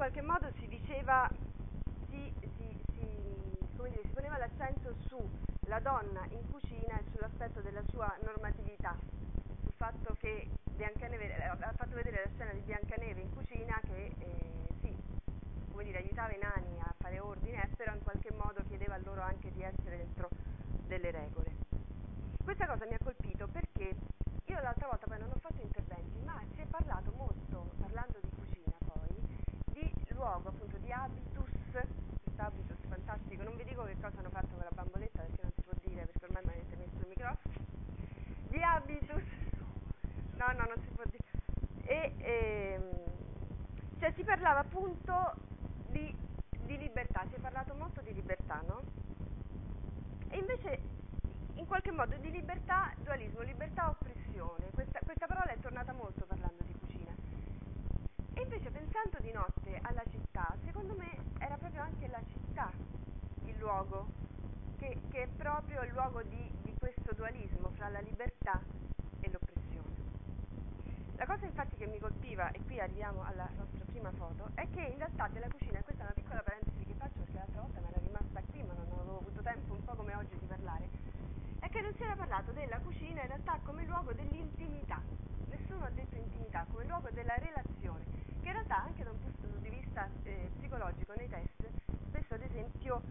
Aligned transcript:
qualche 0.00 0.22
modo 0.22 0.50
si 0.58 0.66
diceva, 0.66 1.28
si, 2.08 2.32
si, 2.56 2.80
si, 2.96 3.04
dire, 3.84 4.00
si 4.02 4.08
poneva 4.14 4.38
l'accento 4.38 4.94
sulla 5.06 5.78
donna 5.80 6.24
in 6.30 6.40
cucina 6.50 6.98
e 6.98 7.04
sull'aspetto 7.12 7.60
della 7.60 7.82
sua 7.90 8.10
normatività, 8.22 8.96
sul 9.60 9.74
fatto 9.76 10.16
che 10.18 10.48
Biancaneve, 10.74 11.36
eh, 11.36 11.44
ha 11.44 11.72
fatto 11.76 11.94
vedere 11.94 12.22
la 12.24 12.30
scena 12.32 12.52
di 12.52 12.60
Biancaneve 12.60 13.20
in 13.20 13.34
cucina 13.34 13.78
che 13.84 14.14
eh, 14.16 14.68
sì, 14.80 14.96
come 15.70 15.84
dire, 15.84 15.98
aiutava 15.98 16.32
i 16.32 16.38
nani 16.38 16.80
a 16.80 16.94
fare 16.96 17.20
ordine, 17.20 17.68
però 17.76 17.92
in 17.92 18.02
qualche 18.02 18.32
modo 18.32 18.64
chiedeva 18.68 18.96
loro 19.04 19.20
anche 19.20 19.52
di 19.52 19.62
essere 19.62 19.98
dentro 19.98 20.30
delle 20.86 21.10
regole. 21.10 21.52
Questa 22.42 22.66
cosa 22.66 22.86
mi 22.86 22.94
ha 22.94 23.04
colpito 23.04 23.46
perché 23.48 23.94
io 24.46 24.60
l'altra 24.62 24.86
volta 24.86 25.06
poi 25.06 25.18
non 25.18 25.28
ho 25.28 25.38
fatto 25.38 25.60
interventi, 25.60 26.18
ma 26.24 26.40
si 26.54 26.62
è 26.62 26.64
parlato 26.64 27.12
molto, 27.18 27.68
parlando 27.78 28.18
di 28.22 28.30
cucina 28.34 28.72
poi, 28.78 29.20
di 29.72 29.92
luogo, 30.20 30.50
appunto 30.50 30.76
di 30.76 30.92
habitus, 30.92 31.48
questo 31.70 32.42
habitus 32.42 32.76
fantastico, 32.86 33.42
non 33.42 33.56
vi 33.56 33.64
dico 33.64 33.84
che 33.84 33.96
cosa 33.98 34.18
hanno 34.18 34.28
fatto 34.28 34.48
con 34.54 34.64
la 34.64 34.70
bamboletta 34.74 35.22
perché 35.22 35.42
non 35.42 35.52
si 35.54 35.62
può 35.62 35.72
dire, 35.82 36.04
perché 36.04 36.24
ormai 36.26 36.42
mi 36.44 36.50
avete 36.52 36.76
messo 36.76 36.98
il 37.00 37.08
microfono, 37.08 37.54
di 38.48 38.62
habitus, 38.62 39.22
no, 40.52 40.58
no, 40.58 40.66
non 40.74 40.82
si 40.82 40.90
può 40.94 41.04
dire, 41.04 41.24
e, 41.84 42.14
e 42.18 42.72
ehm, 42.74 43.98
cioè 43.98 44.12
si 44.12 44.22
parlava 44.22 44.60
appunto 44.60 45.34
di, 45.88 46.14
di 46.64 46.78
libertà, 46.78 47.24
si 47.28 47.34
è 47.34 47.38
parlato 47.38 47.74
molto 47.74 48.00
di 48.00 48.14
libertà, 48.14 48.62
no? 48.66 48.82
E 50.28 50.38
invece 50.38 50.80
in 51.54 51.66
qualche 51.66 51.90
modo 51.90 52.16
di 52.16 52.30
libertà, 52.30 52.92
dualismo, 53.02 53.42
libertà, 53.42 53.90
oppressione. 53.90 54.70
Questa, 54.72 55.00
questa 55.04 55.26
parola 55.26 55.50
è 55.50 55.58
tornata 55.60 55.92
molto 55.92 56.24
parlando 56.24 56.62
di 56.64 56.72
cucina. 56.78 57.12
E 58.34 58.40
invece 58.40 58.70
pensando 58.70 59.18
di 59.20 59.32
notte 59.32 59.78
alla 59.82 60.04
città, 60.10 60.54
secondo 60.64 60.94
me 60.94 61.18
era 61.38 61.56
proprio 61.56 61.82
anche 61.82 62.06
la 62.08 62.22
città 62.26 62.70
il 63.44 63.56
luogo, 63.58 64.06
che, 64.78 64.96
che 65.10 65.22
è 65.24 65.28
proprio 65.36 65.82
il 65.82 65.92
luogo 65.92 66.22
di, 66.22 66.50
di 66.62 66.72
questo 66.78 67.12
dualismo 67.12 67.70
fra 67.76 67.88
la 67.88 68.00
libertà. 68.00 68.60
La 71.20 71.26
cosa 71.26 71.44
infatti 71.44 71.76
che 71.76 71.86
mi 71.86 71.98
colpiva, 71.98 72.50
e 72.50 72.64
qui 72.64 72.80
arriviamo 72.80 73.22
alla 73.22 73.46
nostra 73.54 73.84
prima 73.84 74.10
foto, 74.12 74.48
è 74.54 74.66
che 74.70 74.80
in 74.80 74.96
realtà 74.96 75.28
della 75.28 75.50
cucina, 75.50 75.82
questa 75.82 76.00
è 76.00 76.06
una 76.06 76.14
piccola 76.14 76.42
parentesi 76.42 76.82
che 76.82 76.94
faccio 76.96 77.18
perché 77.20 77.36
l'altra 77.36 77.60
volta 77.60 77.80
mi 77.80 77.88
era 77.92 78.00
rimasta 78.00 78.40
qui 78.48 78.62
ma 78.62 78.72
non 78.72 78.86
avevo 78.90 79.18
avuto 79.18 79.42
tempo 79.42 79.74
un 79.74 79.84
po' 79.84 79.94
come 79.96 80.14
oggi 80.14 80.38
di 80.38 80.46
parlare, 80.46 80.88
è 81.60 81.68
che 81.68 81.82
non 81.82 81.92
si 81.92 82.02
era 82.04 82.16
parlato 82.16 82.52
della 82.52 82.78
cucina 82.78 83.20
in 83.20 83.28
realtà 83.28 83.60
come 83.64 83.84
luogo 83.84 84.14
dell'intimità. 84.14 85.02
Nessuno 85.50 85.84
ha 85.84 85.90
detto 85.90 86.16
intimità, 86.16 86.64
come 86.72 86.86
luogo 86.86 87.10
della 87.10 87.36
relazione, 87.36 88.02
che 88.40 88.48
in 88.48 88.52
realtà 88.54 88.80
anche 88.80 89.04
da 89.04 89.10
un 89.10 89.20
punto 89.20 89.58
di 89.58 89.68
vista 89.68 90.08
eh, 90.22 90.48
psicologico 90.56 91.12
nei 91.12 91.28
test, 91.28 91.68
spesso 92.08 92.32
ad 92.32 92.42
esempio 92.48 93.02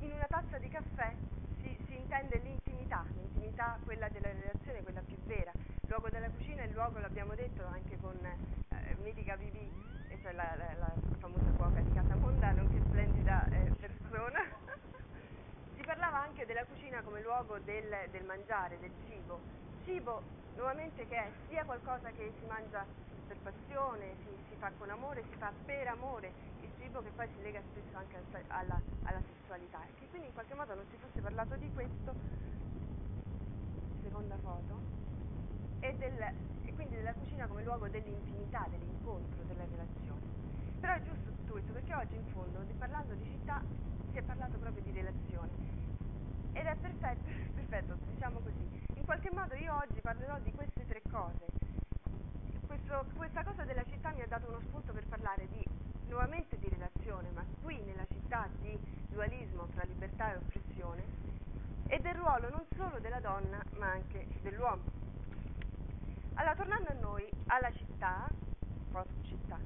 in 0.00 0.10
una 0.10 0.26
tazza 0.26 0.56
di 0.56 0.68
caffè 0.68 1.12
si, 1.60 1.76
si, 1.84 1.96
intende 1.98 2.38
l'intimità, 2.38 3.04
l'intimità 3.12 3.76
quella 3.84 4.08
della 4.08 4.32
relazione, 4.32 4.82
quella 4.82 5.02
più 5.02 5.16
vera. 5.26 5.52
Luogo 5.92 6.08
della 6.08 6.30
cucina 6.30 6.64
il 6.64 6.72
luogo, 6.72 7.00
l'abbiamo 7.00 7.34
detto 7.34 7.66
anche 7.66 7.98
con 8.00 8.16
eh, 8.24 8.96
mitica 9.02 9.36
Vivi, 9.36 9.70
cioè 10.22 10.32
la, 10.32 10.54
la, 10.56 10.72
la, 10.78 10.90
famosa 11.18 11.50
cuoca 11.54 11.80
di 11.80 11.92
Casa 11.92 12.16
Monda, 12.16 12.50
nonché 12.52 12.80
splendida 12.80 13.46
eh, 13.50 13.70
persona. 13.78 14.40
Si 15.76 15.82
parlava 15.84 16.22
anche 16.22 16.46
della 16.46 16.64
cucina 16.64 17.02
come 17.02 17.20
luogo 17.20 17.58
del, 17.58 17.94
del 18.10 18.24
mangiare, 18.24 18.78
del 18.80 18.90
cibo. 19.06 19.38
Cibo, 19.84 20.22
nuovamente, 20.56 21.06
che 21.06 21.14
è 21.14 21.30
sia 21.50 21.62
qualcosa 21.64 22.08
che 22.12 22.32
si 22.40 22.46
mangia 22.46 22.86
per 23.28 23.36
passione, 23.42 24.14
si, 24.24 24.30
si, 24.48 24.56
fa 24.56 24.72
con 24.78 24.88
amore, 24.88 25.22
si 25.28 25.36
fa 25.36 25.52
per 25.66 25.88
amore, 25.88 26.32
il 26.62 26.70
cibo 26.80 27.02
che 27.02 27.10
poi 27.14 27.28
si 27.36 27.42
lega 27.42 27.60
spesso 27.70 27.98
anche 27.98 28.16
alla, 28.48 28.80
alla 29.02 29.20
sessualità. 29.20 29.84
E 29.84 30.00
che 30.00 30.08
quindi 30.08 30.28
in 30.28 30.32
qualche 30.32 30.54
modo 30.54 30.74
non 30.74 30.86
si 30.88 30.96
fosse 30.96 31.20
parlato 31.20 31.54
di 31.56 31.70
questo, 31.74 32.14
seconda 34.02 34.36
foto, 34.38 35.02
del, 36.02 36.18
e 36.64 36.74
quindi 36.74 36.96
della 36.96 37.14
cucina 37.14 37.46
come 37.46 37.62
luogo 37.62 37.88
dell'intimità, 37.88 38.66
dell'incontro, 38.70 39.42
della 39.46 39.64
relazione. 39.70 40.20
Però 40.80 40.94
è 40.94 41.02
giusto 41.02 41.30
tutto 41.30 41.52
questo 41.52 41.72
perché 41.72 41.94
oggi 41.94 42.16
in 42.16 42.26
fondo, 42.32 42.58
parlando 42.76 43.14
di 43.14 43.24
città, 43.24 43.62
si 44.10 44.18
è 44.18 44.22
parlato 44.22 44.58
proprio 44.58 44.82
di 44.82 44.90
relazione. 44.90 45.50
Ed 46.54 46.66
è 46.66 46.74
perfetto, 46.74 47.22
perfetto, 47.54 47.96
diciamo 48.10 48.40
così. 48.40 48.66
In 48.94 49.04
qualche 49.04 49.30
modo 49.32 49.54
io 49.54 49.76
oggi 49.76 50.00
parlerò 50.00 50.38
di 50.40 50.50
queste 50.50 50.84
tre 50.86 51.02
cose. 51.08 51.46
Questo, 52.66 53.04
questa 53.14 53.44
cosa 53.44 53.62
della 53.64 53.84
città 53.84 54.10
mi 54.10 54.22
ha 54.22 54.26
dato 54.26 54.48
uno 54.48 54.60
spunto 54.60 54.92
per 54.92 55.06
parlare 55.06 55.46
di, 55.48 55.62
nuovamente 56.08 56.58
di 56.58 56.68
relazione, 56.68 57.30
ma 57.30 57.44
qui 57.62 57.80
nella 57.82 58.06
città 58.10 58.48
di 58.60 58.76
dualismo 59.08 59.68
tra 59.74 59.84
libertà 59.84 60.32
e 60.32 60.36
oppressione, 60.36 61.04
e 61.86 62.00
del 62.00 62.14
ruolo 62.14 62.50
non 62.50 62.64
solo 62.74 62.98
della 62.98 63.20
donna, 63.20 63.62
ma 63.76 63.92
anche 63.92 64.26
dell'uomo. 64.40 65.01
Allora, 66.34 66.54
tornando 66.56 66.88
a 66.88 66.94
noi, 66.94 67.28
alla 67.46 67.70
città, 67.72 68.26
foto 68.90 69.10
città, 69.22 69.58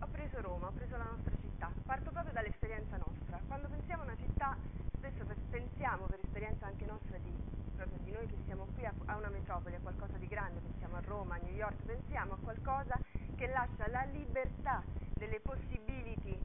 ho 0.00 0.06
preso 0.10 0.40
Roma, 0.40 0.68
ho 0.68 0.72
preso 0.72 0.96
la 0.96 1.04
nostra 1.04 1.34
città, 1.40 1.70
parto 1.84 2.10
proprio 2.10 2.32
dall'esperienza 2.32 2.96
nostra. 2.96 3.38
Quando 3.46 3.68
pensiamo 3.68 4.02
a 4.02 4.06
una 4.06 4.16
città, 4.16 4.56
spesso 4.96 5.24
pensiamo 5.50 6.06
per 6.06 6.18
esperienza 6.22 6.66
anche 6.66 6.86
nostra 6.86 7.18
di, 7.18 7.30
proprio 7.76 7.98
di 8.02 8.10
noi 8.10 8.26
che 8.26 8.36
siamo 8.46 8.66
qui 8.74 8.86
a, 8.86 8.92
a 9.04 9.16
una 9.16 9.28
metropoli, 9.28 9.74
a 9.74 9.80
qualcosa 9.80 10.16
di 10.16 10.26
grande, 10.26 10.60
pensiamo 10.60 10.96
a 10.96 11.00
Roma, 11.04 11.34
a 11.34 11.38
New 11.42 11.54
York, 11.54 11.82
pensiamo 11.84 12.32
a 12.34 12.38
qualcosa 12.42 12.98
che 13.36 13.46
lascia 13.48 13.86
la 13.88 14.04
libertà 14.04 14.82
delle 15.14 15.40
possibility 15.40 16.38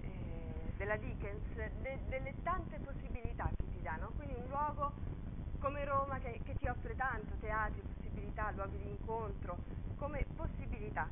eh, 0.00 0.72
della 0.78 0.96
Dickens, 0.96 1.54
de, 1.54 1.98
delle 2.08 2.34
tante 2.42 2.78
possibilità 2.78 3.48
che 3.56 3.68
ti 3.70 3.82
danno, 3.82 4.10
quindi 4.16 4.34
un 4.34 4.48
luogo 4.48 4.92
come 5.60 5.84
Roma 5.84 6.18
che, 6.18 6.40
che 6.42 6.56
ti 6.56 6.66
offre 6.66 6.96
tanto, 6.96 7.34
teatri, 7.38 7.80
possibilità, 7.82 8.50
luoghi 8.50 8.78
di 8.78 8.88
incontro, 8.88 9.58
come 9.96 10.26
possibilità 10.34 11.08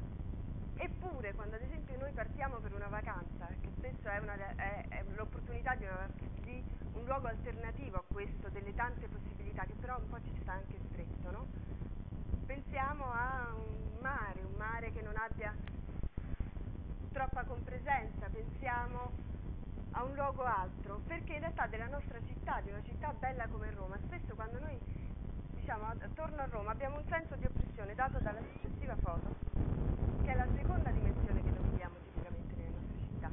Eppure, 0.81 1.35
quando 1.35 1.57
ad 1.57 1.63
esempio 1.63 1.99
noi 1.99 2.13
partiamo 2.13 2.59
per 2.59 2.73
una 2.73 2.87
vacanza, 2.87 3.49
che 3.61 3.69
spesso 3.77 4.09
è, 4.09 4.19
una, 4.19 4.37
è, 4.55 4.87
è 4.89 5.05
l'opportunità 5.17 5.75
di, 5.75 5.83
una, 5.83 6.09
di, 6.45 6.63
un 6.93 7.05
luogo 7.05 7.27
alternativo 7.27 7.97
a 7.97 8.05
questo, 8.07 8.49
delle 8.51 8.73
tante 8.77 9.09
possibilità, 9.09 9.65
che 9.65 9.75
però 9.81 9.99
un 9.99 10.09
po' 10.09 10.21
ci 10.23 10.33
sta 10.41 10.53
anche 10.53 10.79
stretto, 10.91 11.31
no? 11.33 11.47
Pensiamo 12.47 13.11
a 13.11 13.53
un 13.57 13.99
mare, 14.01 14.41
un 14.41 14.55
mare 14.57 14.93
che 14.93 15.03
non 15.03 15.17
abbia 15.17 15.53
troppa 17.11 17.43
compresenza, 17.43 18.29
pensiamo 18.31 19.11
a 19.93 20.05
un 20.05 20.15
luogo 20.15 20.45
altro, 20.45 21.01
perché 21.07 21.35
in 21.35 21.41
realtà 21.41 21.67
della 21.67 21.89
nostra 21.89 22.19
città, 22.27 22.61
di 22.61 22.71
una 22.71 22.83
città 22.83 23.13
bella 23.19 23.47
come 23.49 23.71
Roma, 23.71 23.97
spesso 24.07 24.35
quando 24.35 24.59
noi 24.59 24.79
diciamo 25.55 25.87
attorno 25.87 26.41
a 26.41 26.47
Roma 26.51 26.71
abbiamo 26.71 26.97
un 26.99 27.05
senso 27.09 27.35
di 27.37 27.45
oppressione 27.45 27.95
dato 27.95 28.19
dalla 28.21 28.41
successiva 28.41 28.97
foto 28.97 29.35
che 30.23 30.33
è 30.33 30.37
la 30.37 30.47
seconda 30.57 30.91
dimensione 30.91 31.43
che 31.43 31.51
noi 31.51 31.69
viviamo 31.71 31.97
tipicamente 32.05 32.55
nelle 32.55 32.71
nostre 32.71 32.99
città, 33.09 33.31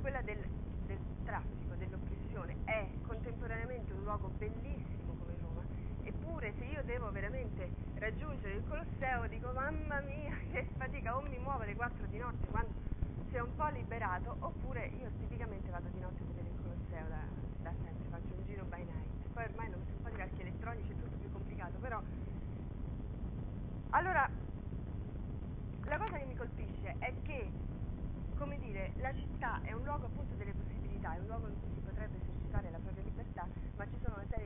quella 0.00 0.22
del, 0.22 0.38
del 0.86 0.98
traffico, 1.24 1.74
dell'oppressione, 1.74 2.56
è 2.64 2.86
contemporaneamente 3.06 3.92
un 3.92 4.02
luogo 4.04 4.28
bellissimo 4.38 5.14
come 5.18 5.34
Roma, 5.40 5.62
eppure 6.04 6.52
se 6.58 6.64
io 6.64 6.82
devo 6.84 7.10
veramente 7.10 7.68
raggiungere 7.98 8.54
il 8.54 8.62
Colosseo 8.68 9.26
dico 9.26 9.50
mamma 9.52 10.00
mia 10.00 10.36
che 10.52 10.68
fatica, 10.76 11.16
o 11.16 11.22
mi 11.22 11.38
muovo 11.38 11.62
alle 11.62 11.74
4 11.74 12.06
di 12.06 12.18
notte 12.18 12.46
quando 12.46 12.85
si 13.28 13.36
è 13.36 13.40
un 13.40 13.54
po' 13.54 13.68
liberato, 13.68 14.36
oppure 14.40 14.86
io 14.98 15.10
tipicamente 15.18 15.70
vado 15.70 15.88
di 15.88 16.00
notte 16.00 16.22
a 16.22 16.26
vedere 16.26 16.48
il 16.48 16.56
Colosseo 16.62 17.08
da, 17.08 17.22
da 17.62 17.72
sempre, 17.82 18.08
faccio 18.08 18.34
un 18.34 18.44
giro 18.44 18.64
by 18.64 18.84
night, 18.84 19.28
poi 19.32 19.44
ormai 19.44 19.70
non 19.70 19.82
si 19.84 19.92
un 19.92 20.02
po' 20.02 20.10
di 20.10 20.20
archi 20.20 20.40
elettronici, 20.40 20.92
è 20.92 20.96
tutto 20.96 21.16
più 21.16 21.30
complicato, 21.32 21.78
però 21.78 22.00
allora 23.90 24.30
la 25.84 25.98
cosa 25.98 26.18
che 26.18 26.24
mi 26.24 26.34
colpisce 26.34 26.96
è 26.98 27.12
che, 27.22 27.50
come 28.36 28.58
dire, 28.58 28.92
la 28.98 29.12
città 29.14 29.60
è 29.62 29.72
un 29.72 29.84
luogo 29.84 30.06
appunto 30.06 30.34
delle 30.34 30.52
possibilità, 30.52 31.14
è 31.14 31.18
un 31.18 31.26
luogo 31.26 31.48
in 31.48 31.58
cui 31.60 31.70
si 31.74 31.80
potrebbe 31.80 32.18
esercitare 32.18 32.70
la 32.70 32.78
propria 32.78 33.02
libertà, 33.02 33.46
ma 33.76 33.86
ci 33.86 33.98
sono 34.02 34.16
una 34.16 34.26
serie 34.28 34.45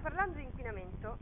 Allora, 0.00 0.16
parlando 0.16 0.38
di 0.38 0.44
inquinamento, 0.44 1.18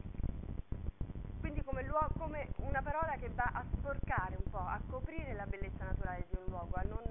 quindi 1.40 1.64
come, 1.64 1.82
luogo, 1.82 2.14
come, 2.16 2.48
una 2.58 2.80
parola 2.80 3.16
che 3.18 3.28
va 3.30 3.50
a 3.52 3.64
sporcare 3.76 4.36
un 4.36 4.48
po', 4.50 4.58
a 4.58 4.80
coprire 4.86 5.34
la 5.34 5.46
bellezza 5.46 5.84
naturale 5.84 6.26
di 6.28 6.36
un 6.36 6.44
luogo, 6.46 6.76
a 6.76 6.82
non, 6.82 7.02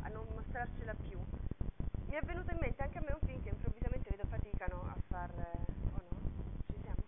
a 0.00 0.08
non 0.08 0.26
mostrarcela 0.34 0.94
più, 0.94 1.16
mi 2.08 2.14
è 2.16 2.20
venuto 2.22 2.50
in 2.50 2.58
mente 2.60 2.82
anche 2.82 2.98
a 2.98 3.02
me 3.02 3.12
un 3.12 3.24
film 3.24 3.40
che 3.40 3.50
improvvisamente 3.50 4.10
vedo 4.10 4.24
faticano 4.28 4.82
a 4.88 4.96
far... 5.06 5.30
o 5.30 5.94
oh 5.94 6.02
no? 6.10 6.18
Ci 6.66 6.78
siamo? 6.82 7.02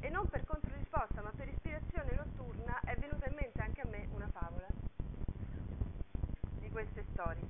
E 0.00 0.08
non 0.08 0.26
per 0.28 0.44
controrisposta, 0.46 1.20
ma 1.20 1.32
per 1.36 1.48
ispirazione 1.48 2.14
notturna 2.14 2.80
è 2.80 2.96
venuta 2.96 3.28
in 3.28 3.34
mente 3.34 3.60
anche 3.60 3.82
a 3.82 3.86
me 3.90 4.08
una 4.14 4.28
favola 4.28 4.68
di 6.60 6.70
queste 6.70 7.04
storie. 7.12 7.47